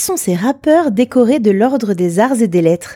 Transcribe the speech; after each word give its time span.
sont 0.00 0.16
ces 0.16 0.34
rappeurs 0.34 0.90
décorés 0.90 1.40
de 1.40 1.50
l'Ordre 1.50 1.92
des 1.92 2.18
Arts 2.18 2.40
et 2.40 2.48
des 2.48 2.62
Lettres? 2.62 2.94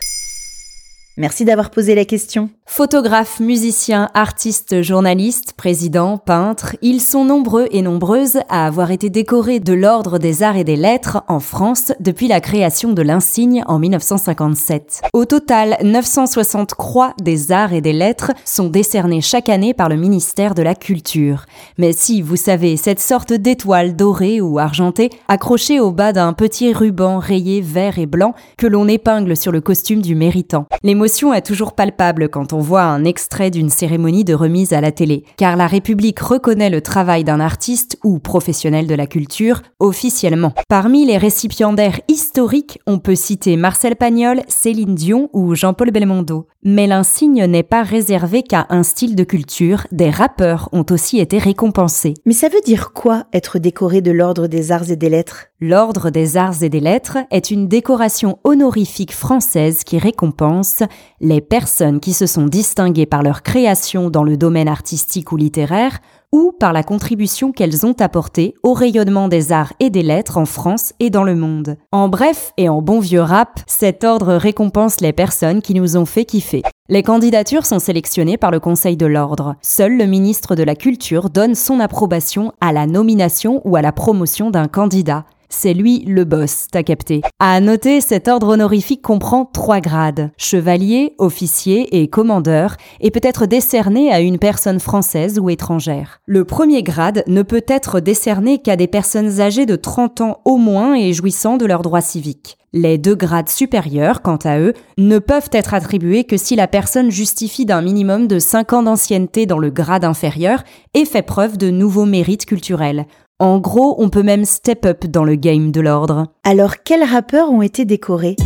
Merci 1.17 1.45
d'avoir 1.45 1.69
posé 1.69 1.95
la 1.95 2.03
question. 2.03 2.49
Photographes, 2.65 3.39
musiciens, 3.39 4.09
artistes, 4.13 4.81
journalistes, 4.81 5.53
présidents, 5.53 6.17
peintres, 6.17 6.75
ils 6.81 6.99
sont 6.99 7.23
nombreux 7.23 7.67
et 7.71 7.81
nombreuses 7.81 8.39
à 8.49 8.65
avoir 8.65 8.91
été 8.91 9.09
décorés 9.09 9.61
de 9.61 9.71
l'Ordre 9.71 10.17
des 10.17 10.43
Arts 10.43 10.57
et 10.57 10.65
des 10.65 10.75
Lettres 10.75 11.23
en 11.29 11.39
France 11.39 11.93
depuis 12.01 12.27
la 12.27 12.41
création 12.41 12.91
de 12.91 13.01
l'insigne 13.01 13.63
en 13.67 13.79
1957. 13.79 15.03
Au 15.13 15.23
total, 15.23 15.77
960 15.83 16.73
croix 16.73 17.13
des 17.21 17.53
Arts 17.53 17.71
et 17.71 17.81
des 17.81 17.93
Lettres 17.93 18.31
sont 18.43 18.67
décernées 18.67 19.21
chaque 19.21 19.47
année 19.47 19.73
par 19.73 19.87
le 19.87 19.95
ministère 19.95 20.53
de 20.53 20.63
la 20.63 20.75
Culture. 20.75 21.45
Mais 21.77 21.93
si, 21.93 22.21
vous 22.21 22.35
savez, 22.35 22.75
cette 22.75 22.99
sorte 22.99 23.31
d'étoile 23.31 23.95
dorée 23.95 24.41
ou 24.41 24.59
argentée 24.59 25.11
accrochée 25.29 25.79
au 25.79 25.91
bas 25.91 26.11
d'un 26.11 26.33
petit 26.33 26.73
ruban 26.73 27.19
rayé 27.19 27.61
vert 27.61 27.99
et 27.99 28.05
blanc 28.05 28.33
que 28.57 28.67
l'on 28.67 28.89
épingle 28.89 29.37
sur 29.37 29.53
le 29.53 29.61
costume 29.61 30.01
du 30.01 30.15
méritant. 30.15 30.65
L'émotion 31.05 31.35
est 31.35 31.45
toujours 31.45 31.73
palpable 31.73 32.29
quand 32.29 32.51
on 32.51 32.57
voit 32.57 32.81
un 32.81 33.03
extrait 33.03 33.51
d'une 33.51 33.69
cérémonie 33.69 34.23
de 34.23 34.33
remise 34.33 34.73
à 34.73 34.81
la 34.81 34.91
télé, 34.91 35.23
car 35.37 35.55
la 35.55 35.67
République 35.67 36.19
reconnaît 36.19 36.71
le 36.71 36.81
travail 36.81 37.23
d'un 37.23 37.39
artiste 37.39 37.99
ou 38.03 38.17
professionnel 38.17 38.87
de 38.87 38.95
la 38.95 39.05
culture 39.05 39.61
officiellement. 39.79 40.53
Parmi 40.67 41.05
les 41.05 41.19
récipiendaires 41.19 41.99
historiques, 42.07 42.79
on 42.87 42.97
peut 42.97 43.13
citer 43.13 43.55
Marcel 43.55 43.95
Pagnol, 43.95 44.41
Céline 44.47 44.95
Dion 44.95 45.29
ou 45.31 45.53
Jean-Paul 45.53 45.91
Belmondo. 45.91 46.47
Mais 46.63 46.87
l'insigne 46.87 47.45
n'est 47.45 47.61
pas 47.61 47.83
réservé 47.83 48.41
qu'à 48.41 48.65
un 48.71 48.81
style 48.81 49.15
de 49.15 49.23
culture, 49.23 49.85
des 49.91 50.09
rappeurs 50.09 50.69
ont 50.71 50.85
aussi 50.89 51.19
été 51.19 51.37
récompensés. 51.37 52.15
Mais 52.25 52.33
ça 52.33 52.49
veut 52.49 52.61
dire 52.65 52.91
quoi 52.93 53.25
être 53.31 53.59
décoré 53.59 54.01
de 54.01 54.09
l'Ordre 54.09 54.47
des 54.47 54.71
Arts 54.71 54.89
et 54.89 54.95
des 54.95 55.09
Lettres? 55.09 55.45
L'Ordre 55.61 56.09
des 56.09 56.37
Arts 56.37 56.63
et 56.63 56.69
des 56.69 56.79
Lettres 56.79 57.19
est 57.29 57.51
une 57.51 57.67
décoration 57.67 58.39
honorifique 58.43 59.13
française 59.13 59.83
qui 59.83 59.99
récompense 59.99 60.81
les 61.21 61.41
personnes 61.41 61.99
qui 61.99 62.13
se 62.13 62.25
sont 62.25 62.45
distinguées 62.45 63.05
par 63.05 63.23
leur 63.23 63.41
création 63.41 64.09
dans 64.09 64.23
le 64.23 64.37
domaine 64.37 64.67
artistique 64.67 65.31
ou 65.31 65.37
littéraire 65.37 65.99
ou 66.31 66.51
par 66.51 66.73
la 66.73 66.83
contribution 66.83 67.53
qu'elles 67.53 67.85
ont 67.85 67.95
apportée 67.99 68.55
au 68.61 68.73
rayonnement 68.73 69.29
des 69.29 69.53
arts 69.53 69.71
et 69.79 69.89
des 69.89 70.03
lettres 70.03 70.37
en 70.37 70.45
France 70.45 70.93
et 70.99 71.09
dans 71.09 71.23
le 71.23 71.35
monde. 71.35 71.77
En 71.93 72.09
bref 72.09 72.51
et 72.57 72.67
en 72.67 72.81
bon 72.81 72.99
vieux 72.99 73.21
rap, 73.21 73.61
cet 73.67 74.03
ordre 74.03 74.33
récompense 74.33 74.99
les 74.99 75.13
personnes 75.13 75.61
qui 75.61 75.73
nous 75.73 75.95
ont 75.95 76.05
fait 76.05 76.25
kiffer. 76.25 76.63
Les 76.89 77.03
candidatures 77.03 77.65
sont 77.65 77.79
sélectionnées 77.79 78.37
par 78.37 78.51
le 78.51 78.59
Conseil 78.59 78.97
de 78.97 79.05
l'Ordre. 79.05 79.55
Seul 79.61 79.97
le 79.97 80.05
ministre 80.05 80.55
de 80.55 80.63
la 80.63 80.75
Culture 80.75 81.29
donne 81.29 81.55
son 81.55 81.79
approbation 81.79 82.51
à 82.59 82.73
la 82.73 82.85
nomination 82.85 83.61
ou 83.63 83.77
à 83.77 83.81
la 83.81 83.93
promotion 83.93 84.51
d'un 84.51 84.67
candidat. 84.67 85.23
C'est 85.49 85.73
lui 85.73 86.03
le 86.05 86.23
boss, 86.23 86.67
t'as 86.71 86.83
capté. 86.83 87.21
À 87.39 87.59
noter, 87.59 88.01
cet 88.01 88.27
ordre 88.27 88.49
honorifique 88.49 89.01
comprend 89.01 89.45
trois 89.45 89.79
grades. 89.79 90.31
Chevalier, 90.37 91.13
officier 91.17 92.01
et 92.01 92.07
commandeur, 92.07 92.77
et 93.01 93.11
peut 93.11 93.19
être 93.23 93.45
décerné 93.45 94.11
à 94.11 94.21
une 94.21 94.39
personne 94.39 94.79
française 94.79 95.39
ou 95.39 95.49
étrangère. 95.49 96.21
Le 96.25 96.45
premier 96.45 96.83
grade 96.83 97.23
ne 97.27 97.41
peut 97.41 97.65
être 97.67 97.99
décerné 97.99 98.59
qu'à 98.59 98.75
des 98.75 98.87
personnes 98.87 99.41
âgées 99.41 99.65
de 99.65 99.75
30 99.75 100.21
ans 100.21 100.41
au 100.45 100.57
moins 100.57 100.95
et 100.95 101.13
jouissant 101.13 101.57
de 101.57 101.65
leurs 101.65 101.81
droits 101.81 102.01
civiques. 102.01 102.57
Les 102.77 102.97
deux 102.97 103.15
grades 103.15 103.47
supérieurs, 103.47 104.21
quant 104.21 104.35
à 104.43 104.59
eux, 104.59 104.73
ne 104.97 105.17
peuvent 105.17 105.49
être 105.53 105.73
attribués 105.73 106.25
que 106.25 106.35
si 106.35 106.57
la 106.57 106.67
personne 106.67 107.09
justifie 107.09 107.65
d'un 107.65 107.81
minimum 107.81 108.27
de 108.27 108.37
5 108.37 108.73
ans 108.73 108.83
d'ancienneté 108.83 109.45
dans 109.45 109.59
le 109.59 109.69
grade 109.69 110.03
inférieur 110.03 110.61
et 110.93 111.05
fait 111.05 111.21
preuve 111.21 111.57
de 111.57 111.69
nouveaux 111.69 112.03
mérites 112.03 112.45
culturels. 112.45 113.05
En 113.37 113.59
gros, 113.59 113.95
on 113.97 114.07
peut 114.07 114.23
même 114.23 114.45
step 114.45 114.85
up 114.85 115.07
dans 115.07 115.25
le 115.25 115.35
game 115.35 115.73
de 115.73 115.81
l'ordre. 115.81 116.27
Alors, 116.45 116.75
quels 116.85 117.03
rappeurs 117.03 117.51
ont 117.51 117.61
été 117.61 117.83
décorés? 117.83 118.37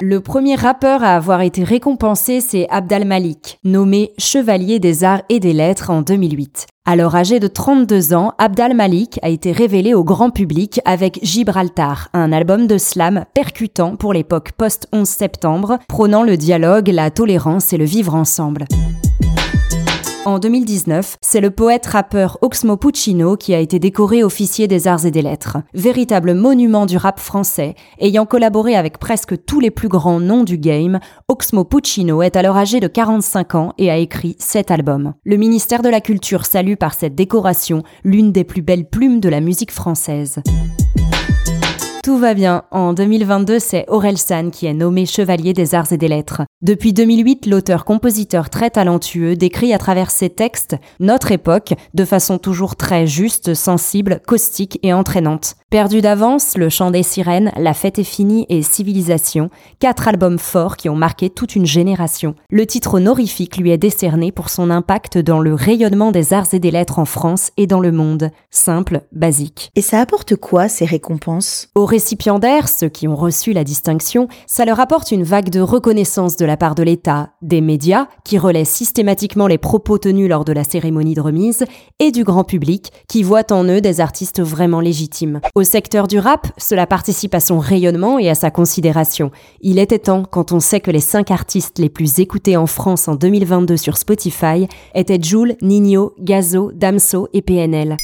Le 0.00 0.20
premier 0.20 0.54
rappeur 0.54 1.02
à 1.02 1.16
avoir 1.16 1.40
été 1.40 1.64
récompensé, 1.64 2.40
c'est 2.40 2.68
Abdal 2.70 3.04
Malik, 3.04 3.58
nommé 3.64 4.12
Chevalier 4.16 4.78
des 4.78 5.02
Arts 5.02 5.22
et 5.28 5.40
des 5.40 5.54
Lettres 5.54 5.90
en 5.90 6.02
2008. 6.02 6.68
Alors 6.86 7.16
âgé 7.16 7.40
de 7.40 7.48
32 7.48 8.14
ans, 8.14 8.32
Abdal 8.38 8.74
Malik 8.74 9.18
a 9.22 9.28
été 9.28 9.50
révélé 9.50 9.92
au 9.92 10.04
grand 10.04 10.30
public 10.30 10.80
avec 10.84 11.18
Gibraltar, 11.24 12.10
un 12.12 12.32
album 12.32 12.68
de 12.68 12.78
slam 12.78 13.24
percutant 13.34 13.96
pour 13.96 14.12
l'époque 14.12 14.52
post-11 14.56 15.04
septembre, 15.04 15.78
prônant 15.88 16.22
le 16.22 16.36
dialogue, 16.36 16.88
la 16.88 17.10
tolérance 17.10 17.72
et 17.72 17.76
le 17.76 17.84
vivre 17.84 18.14
ensemble. 18.14 18.66
En 20.24 20.38
2019, 20.38 21.16
c'est 21.20 21.40
le 21.40 21.50
poète-rappeur 21.50 22.38
Oxmo 22.42 22.76
Puccino 22.76 23.36
qui 23.36 23.54
a 23.54 23.58
été 23.58 23.80
décoré 23.80 24.22
officier 24.22 24.68
des 24.68 24.86
arts 24.86 25.04
et 25.04 25.10
des 25.10 25.20
lettres. 25.20 25.58
Véritable 25.74 26.34
monument 26.34 26.86
du 26.86 26.96
rap 26.96 27.18
français, 27.18 27.74
ayant 27.98 28.24
collaboré 28.24 28.76
avec 28.76 28.98
presque 28.98 29.44
tous 29.44 29.58
les 29.58 29.72
plus 29.72 29.88
grands 29.88 30.20
noms 30.20 30.44
du 30.44 30.58
game, 30.58 31.00
Oxmo 31.26 31.64
Puccino 31.64 32.22
est 32.22 32.36
alors 32.36 32.56
âgé 32.56 32.78
de 32.78 32.86
45 32.86 33.54
ans 33.56 33.72
et 33.78 33.90
a 33.90 33.96
écrit 33.96 34.36
7 34.38 34.70
albums. 34.70 35.14
Le 35.24 35.36
ministère 35.36 35.82
de 35.82 35.88
la 35.88 36.00
Culture 36.00 36.46
salue 36.46 36.76
par 36.76 36.94
cette 36.94 37.16
décoration 37.16 37.82
l'une 38.04 38.30
des 38.30 38.44
plus 38.44 38.62
belles 38.62 38.88
plumes 38.88 39.18
de 39.18 39.28
la 39.28 39.40
musique 39.40 39.72
française. 39.72 40.40
Tout 42.02 42.18
va 42.18 42.34
bien. 42.34 42.64
En 42.72 42.94
2022, 42.94 43.60
c'est 43.60 43.84
Aurel 43.86 44.18
San 44.18 44.50
qui 44.50 44.66
est 44.66 44.74
nommé 44.74 45.06
chevalier 45.06 45.52
des 45.52 45.76
arts 45.76 45.92
et 45.92 45.96
des 45.96 46.08
lettres. 46.08 46.42
Depuis 46.60 46.92
2008, 46.92 47.46
l'auteur-compositeur 47.46 48.50
très 48.50 48.70
talentueux 48.70 49.36
décrit 49.36 49.72
à 49.72 49.78
travers 49.78 50.10
ses 50.10 50.28
textes 50.28 50.74
notre 50.98 51.30
époque 51.30 51.74
de 51.94 52.04
façon 52.04 52.38
toujours 52.38 52.74
très 52.74 53.06
juste, 53.06 53.54
sensible, 53.54 54.20
caustique 54.26 54.80
et 54.82 54.92
entraînante. 54.92 55.54
Perdu 55.72 56.02
d'avance, 56.02 56.58
Le 56.58 56.68
chant 56.68 56.90
des 56.90 57.02
sirènes, 57.02 57.50
La 57.56 57.72
fête 57.72 57.98
est 57.98 58.04
finie 58.04 58.44
et 58.50 58.60
Civilisation, 58.60 59.48
quatre 59.78 60.06
albums 60.06 60.38
forts 60.38 60.76
qui 60.76 60.90
ont 60.90 60.94
marqué 60.94 61.30
toute 61.30 61.56
une 61.56 61.64
génération. 61.64 62.34
Le 62.50 62.66
titre 62.66 62.96
honorifique 62.96 63.56
lui 63.56 63.70
est 63.70 63.78
décerné 63.78 64.32
pour 64.32 64.50
son 64.50 64.68
impact 64.68 65.16
dans 65.16 65.40
le 65.40 65.54
rayonnement 65.54 66.12
des 66.12 66.34
arts 66.34 66.52
et 66.52 66.58
des 66.58 66.70
lettres 66.70 66.98
en 66.98 67.06
France 67.06 67.52
et 67.56 67.66
dans 67.66 67.80
le 67.80 67.90
monde. 67.90 68.28
Simple, 68.50 69.00
basique. 69.12 69.70
Et 69.74 69.80
ça 69.80 69.98
apporte 69.98 70.36
quoi 70.36 70.68
ces 70.68 70.84
récompenses? 70.84 71.70
Aux 71.74 71.86
récipiendaires, 71.86 72.68
ceux 72.68 72.90
qui 72.90 73.08
ont 73.08 73.16
reçu 73.16 73.54
la 73.54 73.64
distinction, 73.64 74.28
ça 74.46 74.66
leur 74.66 74.78
apporte 74.78 75.10
une 75.10 75.24
vague 75.24 75.48
de 75.48 75.60
reconnaissance 75.60 76.36
de 76.36 76.44
la 76.44 76.58
part 76.58 76.74
de 76.74 76.82
l'État, 76.82 77.30
des 77.40 77.62
médias 77.62 78.08
qui 78.26 78.36
relaient 78.36 78.66
systématiquement 78.66 79.46
les 79.46 79.56
propos 79.56 79.96
tenus 79.96 80.28
lors 80.28 80.44
de 80.44 80.52
la 80.52 80.64
cérémonie 80.64 81.14
de 81.14 81.22
remise 81.22 81.64
et 81.98 82.10
du 82.10 82.24
grand 82.24 82.44
public 82.44 82.92
qui 83.08 83.22
voit 83.22 83.50
en 83.50 83.64
eux 83.64 83.80
des 83.80 84.02
artistes 84.02 84.42
vraiment 84.42 84.80
légitimes. 84.80 85.40
Au 85.62 85.64
secteur 85.64 86.08
du 86.08 86.18
rap, 86.18 86.48
cela 86.58 86.88
participe 86.88 87.36
à 87.36 87.38
son 87.38 87.60
rayonnement 87.60 88.18
et 88.18 88.28
à 88.28 88.34
sa 88.34 88.50
considération. 88.50 89.30
Il 89.60 89.78
était 89.78 90.00
temps, 90.00 90.24
quand 90.24 90.50
on 90.50 90.58
sait 90.58 90.80
que 90.80 90.90
les 90.90 90.98
cinq 90.98 91.30
artistes 91.30 91.78
les 91.78 91.88
plus 91.88 92.18
écoutés 92.18 92.56
en 92.56 92.66
France 92.66 93.06
en 93.06 93.14
2022 93.14 93.76
sur 93.76 93.96
Spotify 93.96 94.66
étaient 94.96 95.22
Joule, 95.22 95.54
Nino, 95.62 96.14
Gazo, 96.18 96.72
Damso 96.72 97.28
et 97.32 97.42
PNL. 97.42 97.96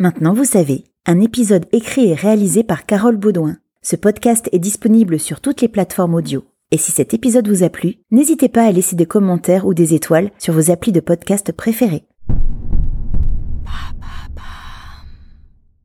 Maintenant 0.00 0.34
vous 0.34 0.44
savez, 0.44 0.82
un 1.06 1.20
épisode 1.20 1.66
écrit 1.70 2.10
et 2.10 2.14
réalisé 2.14 2.64
par 2.64 2.84
Carole 2.84 3.16
Baudouin. 3.16 3.58
Ce 3.82 3.94
podcast 3.94 4.48
est 4.50 4.58
disponible 4.58 5.20
sur 5.20 5.40
toutes 5.40 5.60
les 5.60 5.68
plateformes 5.68 6.14
audio. 6.14 6.42
Et 6.72 6.78
si 6.78 6.90
cet 6.90 7.14
épisode 7.14 7.46
vous 7.46 7.62
a 7.62 7.68
plu, 7.68 7.98
n'hésitez 8.10 8.48
pas 8.48 8.64
à 8.64 8.72
laisser 8.72 8.96
des 8.96 9.06
commentaires 9.06 9.66
ou 9.66 9.72
des 9.72 9.94
étoiles 9.94 10.32
sur 10.40 10.52
vos 10.52 10.72
applis 10.72 10.90
de 10.90 10.98
podcast 10.98 11.52
préférés. 11.52 12.02